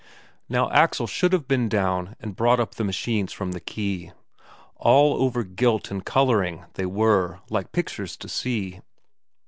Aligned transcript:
Now 0.49 0.67
Axel 0.71 1.05
should 1.05 1.31
have 1.31 1.47
been 1.47 1.69
down 1.69 2.15
and 2.19 2.35
brought 2.35 2.59
up 2.59 2.73
the 2.73 2.83
machines 2.83 3.31
from 3.31 3.51
the 3.51 3.59
quay 3.59 4.11
all 4.77 5.13
over 5.21 5.43
gilt 5.43 5.91
and 5.91 6.03
colouring 6.03 6.65
they 6.73 6.87
were, 6.87 7.39
like 7.51 7.71
pictures 7.71 8.17
to 8.17 8.27
see. 8.27 8.81